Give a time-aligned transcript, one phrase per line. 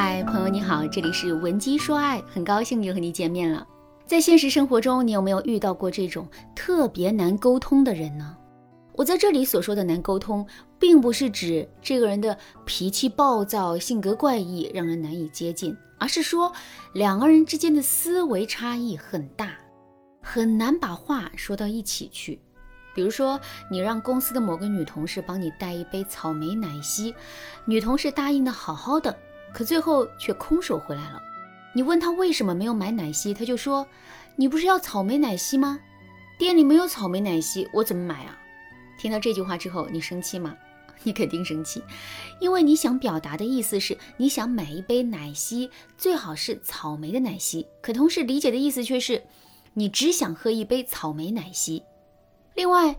[0.00, 3.66] 嗨，朋友你好，这里是文姬说爱，很高兴又和你见面了。
[4.06, 6.24] 在现实生活中，你有没有遇到过这种
[6.54, 8.36] 特别难沟通的人呢？
[8.94, 10.46] 我在这里所说的难沟通，
[10.78, 16.52] 并不是指这个人的脾气暴躁、性格怪异，让人难以接近，而是说
[16.92, 19.50] 两个人之间的思维差异很大，
[20.22, 22.40] 很难把话说到一起去。
[22.94, 23.38] 比如说，
[23.68, 27.12] 你让公司的某个女同事帮你带一杯草莓奶昔，
[27.64, 29.16] 女同事答应的好好的，
[29.52, 31.22] 可最后却空手回来了。
[31.74, 33.86] 你问他为什么没有买奶昔，他就说
[34.36, 35.78] ：“你不是要草莓奶昔吗？
[36.38, 38.38] 店里没有草莓奶昔，我怎么买啊？”
[38.98, 40.56] 听到这句话之后，你生气吗？
[41.04, 41.80] 你肯定生气，
[42.40, 49.22] 因为你想表达的意思是你想买一杯奶昔，最好是草莓的奶昔，可同事理解的意思却是
[49.74, 51.84] 你只想喝一杯草莓奶昔。
[52.54, 52.96] 另外，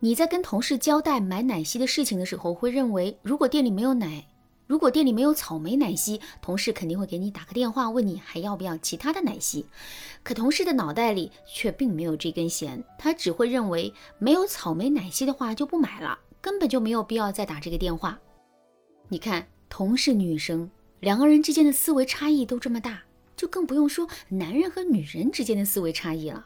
[0.00, 4.26] 你在跟同事交代买奶昔的事情的时候，会认为如果店里没有奶，
[4.66, 9.64] 如果店里没有草莓奶昔，同事肯定会给你打个电话，问你还要不要其他的奶昔。
[10.24, 18.18] 可同事的脑袋里却并没有这根弦，他只会认为没有草莓奶昔的话就不买了，根本就没有必要再打这个电话。
[19.08, 20.68] 你看，同是女生，
[20.98, 23.04] 两个人之间的思维差异都这么大，
[23.36, 26.44] 就更不用说男人和女人之间的思维差异了。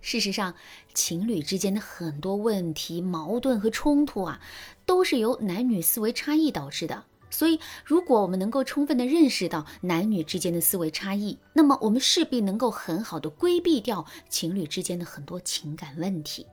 [0.00, 0.52] 事实上，
[0.94, 4.40] 情侣之间的很多问题、矛盾和冲突啊，
[4.84, 7.04] 都是由男女思维差异导致的。
[7.36, 16.46] 所以，如果我们能够充分的认识到男女之间的思维差异，那么我们势必能够很好的规避掉情侣之间的很多情感问题。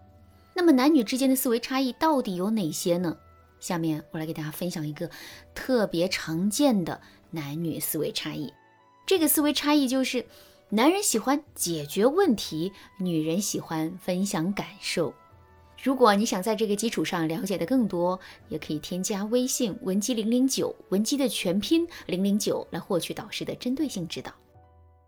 [0.53, 3.15] 那么，男女之间的思维差异到底有哪些呢？
[3.61, 5.09] 下面我来给大家分享一个
[5.55, 6.99] 特别常见的
[7.31, 8.51] 男女思维差异。
[9.05, 10.25] 这个思维差异就是。
[10.69, 15.13] 男人喜欢解决问题，女人喜欢分享感受。
[15.83, 18.17] 如果你想在这个基础上了解的更多，
[18.47, 24.31] 也可以添加微信文姬零零九，文姬的全拼零零九，来获取导师的针对性指导。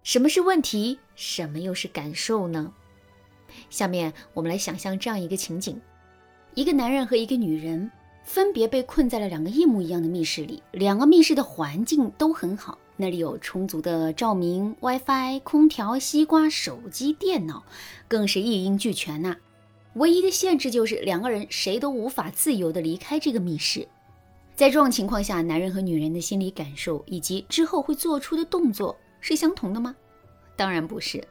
[0.04, 1.00] 什么是问题？
[1.16, 2.74] 什么又是感受呢？
[3.70, 5.80] 下面我们来想象这样一个情景：
[6.56, 7.90] 一个男人和一个女人
[8.26, 12.78] 分别被困在了两个一模一样的密室里，两个密室的环境都很好。
[12.98, 17.64] 那里有充足的照明、WiFi、空调、西瓜、手机、电脑，
[18.10, 19.38] 更是一应俱全呐。
[19.96, 23.88] 唯一的限制就是两个人谁都无法自由地离开这个密室。
[24.54, 29.96] 在这种情况下，男人和女人的心理感受以及之后会做出的动作是相同的吗？
[30.56, 31.26] 当然不是。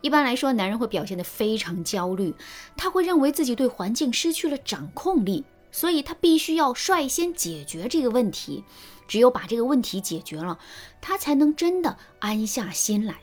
[0.00, 2.34] 一般来说，男人会表现得非常焦虑，
[2.76, 8.64] 他会认为自己对环境失去了掌控力，所以他必须要率先解决这个问题。
[9.08, 10.58] 只有把这个问题解决了，
[11.00, 13.16] 他才能真的安下心来。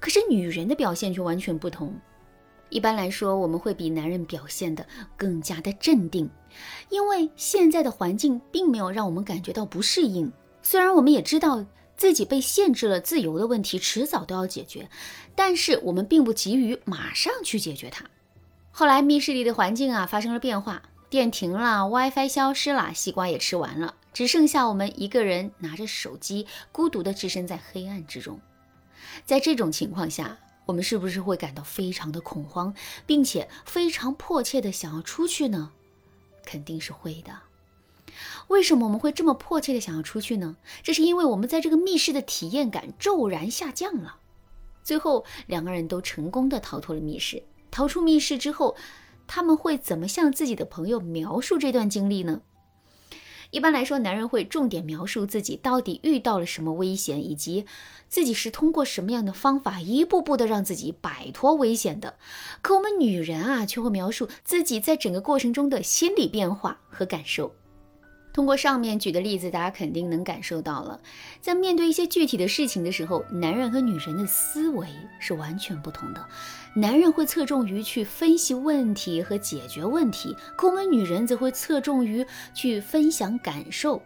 [0.00, 1.94] 可是女人的表现却完全不同。
[2.72, 6.30] 一般来说，我们会比男人表现的更加的镇定，
[6.88, 10.32] 因为现在的环境并没有让我们感觉到不适应。
[10.62, 11.64] 虽然我们也知道
[11.98, 14.88] 自己被限制了自由的问题迟早都要解决，
[15.34, 18.06] 但是我们并不急于马上去解决它。
[18.70, 20.82] 后来密室里的环境啊发生了变化。
[21.10, 28.40] 电停了，WiFi 消失了，西瓜也吃完了，只剩下我们一个人拿着手机，孤独地置身在黑暗之中。
[29.26, 32.74] 在这种情况下，我们是不是会感到非常的恐慌，
[33.06, 35.72] 并且非常迫切的想要出去呢？
[36.44, 37.32] 肯定是会的。
[38.48, 40.56] 为什么我们会这么迫切的想要出去呢？
[40.82, 44.16] 这是因为我们在这个密室的体验感骤然下降了。
[44.82, 47.42] 最后，两个人都成功的逃脱了密室。
[47.70, 48.76] 逃出密室之后。
[49.24, 52.42] 他们会怎么向自己的朋友描述这段经历呢？
[53.52, 57.66] 一般来说，男人会重点描述自己到底遇到了什么危险，以及
[58.08, 62.16] 自己是通过什么样的方法一步步的让自己摆脱危险的。
[62.62, 67.54] 可我们女人啊，却会描述自己在整个过程中的心理变化和感受。
[68.32, 71.00] 通过上面举的例子，大家肯定能感受到了，
[71.40, 74.88] 在面对一些具体的事情的时候，男人和女人的思维
[75.18, 76.26] 是完全不同的。
[76.74, 84.00] 男人会侧重于去分析问题和解决问题，可我们女人则会侧重于去分享感受。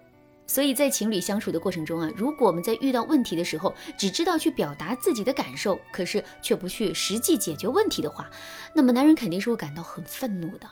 [0.49, 8.29] 所以在情侣相处的过程中啊，如果我们在遇到问题的时候，只知道去表达自己的感受，可是却不去实际解决问题的话，
[8.73, 10.69] 那么男人肯定是会感到很愤怒的。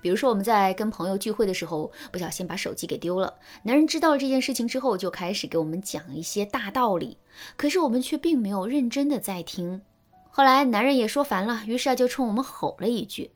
[0.00, 3.34] 比如说，我们在跟朋友聚会的时候，不小心把手机给丢了。
[3.62, 7.18] 男人知道了这件事情之后，就开始给我们讲一些大道理，
[7.56, 9.82] 可是我们却并没有认真的在听。
[10.30, 13.32] 后来男人也说烦了，于是啊就冲我们吼了一句。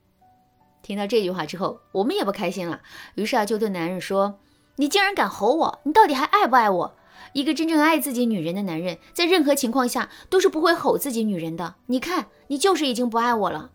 [0.82, 2.80] 听到这句话之后，我们也不开心了，
[3.14, 4.38] 于是啊就对男人说
[4.76, 6.94] ：“你竟然敢吼我，你到底还爱不爱我？
[7.32, 11.74] 一个真正爱自己女人的男人，在任何情况下都是不会吼自己女人的。
[11.86, 13.72] 你看，你就是已经不爱我了。”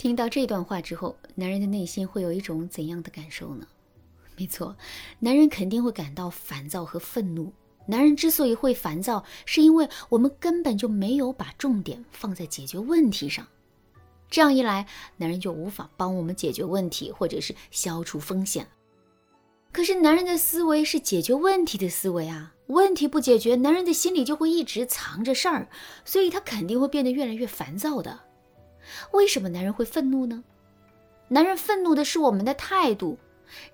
[0.00, 3.66] 听到这段话之后，男人的内心会有一种怎样的感受呢？
[4.34, 4.74] 没错，
[5.18, 7.52] 男人肯定会感到烦躁和愤怒。
[7.84, 13.46] 男人之所以会烦躁，是因为我们根本就没有把重点放在解决问题上。
[14.30, 14.86] 这样一来，
[15.18, 18.66] 男人就无法帮我们解决问题，或者是消除风险。
[19.70, 25.68] 可是，男人的思维是解决问题的思维啊，问题不解决，男人的心里就会一直藏着事儿，
[26.06, 28.18] 所以他肯定会变得越来越烦躁的。
[29.12, 30.44] 为什么男人会愤怒呢？
[31.28, 33.18] 男人愤怒的是我们的态度。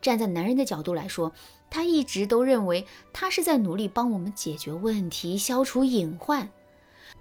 [0.00, 1.32] 站在男人的角度来说，
[1.70, 6.48] 他一直都认为他是在努力帮我们解决问题、消除隐患。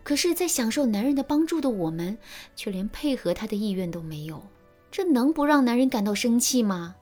[0.03, 2.17] 可是，在享受男人的帮助的我们，
[2.55, 4.41] 却连配合他的意愿都没有，
[4.91, 6.95] 这能不让男人感到生气吗？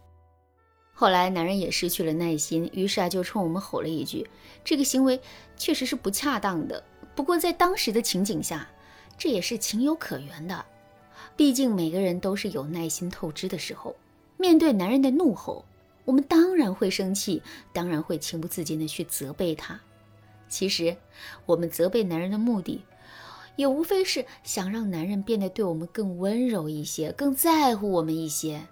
[0.93, 4.27] 后来，男人也失去了耐心，于是啊，就冲我们吼了一句
[4.63, 5.19] ：“这个行为
[5.57, 6.83] 确实是不恰当的。
[7.13, 8.67] 不过，在当时的情景下，
[9.17, 10.65] 这也是情有可原的。
[11.35, 13.95] 毕竟，每个人都是有耐心透支的时候。
[14.37, 15.63] 面对男人的怒吼，
[16.05, 17.41] 我们当然会生气，
[17.71, 19.79] 当然会情不自禁的去责备他。
[20.49, 20.95] 其实，
[21.45, 22.83] 我们责备男人的目的，
[23.55, 28.67] 也无非是想让男人变得对我们更温柔一些，更在乎我们一些。”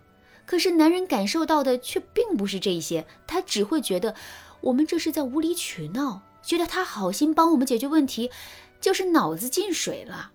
[0.46, 4.14] 可是男人感受到的却并不是这些，他只会觉得
[4.60, 8.30] 我们这是在无理取闹，觉得他好心帮我们解决问题，
[8.82, 10.32] 就是脑子进水了。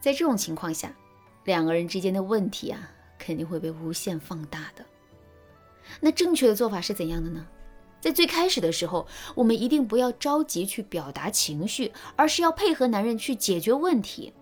[0.00, 0.96] 在这种情况下，
[1.44, 4.84] 两个人之间的问题啊，肯定会被无限放大的。
[6.00, 7.46] 那正确的做法是怎样的呢？
[8.00, 14.32] 在最开始的时候，我们一定不要着急去表达情绪，而是要配合男人去解决问题。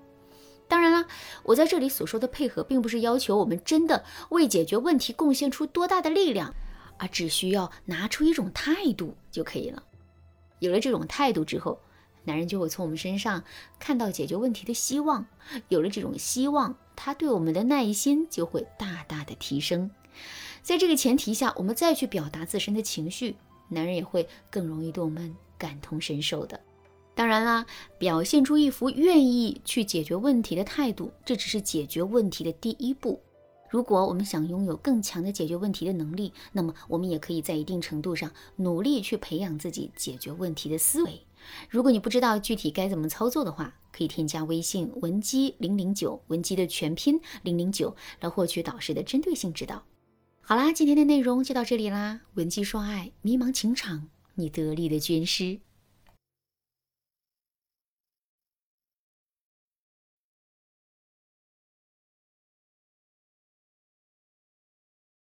[0.67, 1.06] 当然了，
[1.43, 6.55] 我在这里所说的配合，并不是要求我们真的为解决问题贡献出多大的力量，
[6.96, 9.82] 而只需要拿出一种态度就可以了。
[10.61, 11.79] 有了这种态度之后，
[12.25, 13.43] 男人就会从我们身上
[13.78, 15.26] 看到解决问题的希望。
[15.69, 19.90] 有了这种希望，他对我们的耐心就会大大的提升。
[20.62, 23.37] 在这个前提下，我们再去表达自身的情绪，
[23.69, 26.61] 男人也会更容易对我们感同身受的。
[27.14, 27.67] 当然啦，
[27.99, 33.20] 表现出一副愿意去解决问题的态度，这只是解决问题的第一步。
[33.69, 41.20] 如果我们想拥有更强的解决问题的能力，那么我们也可以在一定程度上努力去培养自己解决问题的思维。
[41.69, 49.83] 如果你不知道具体该怎么操作的话，可以添加微信文姬零零九，文姬的全拼零零九，来获取导师的针对性指导。
[50.41, 52.21] 好啦，今天的内容就到这里啦。
[52.35, 55.61] 文姬说爱，迷茫情场，你得力的军师。